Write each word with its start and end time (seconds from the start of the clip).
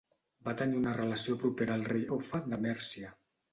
Va 0.47 0.53
tenir 0.61 0.77
una 0.79 0.93
relació 0.95 1.37
propera 1.45 1.77
al 1.81 1.87
rei 1.93 2.09
Offa 2.19 2.43
de 2.51 2.63
Mèrcia. 2.67 3.15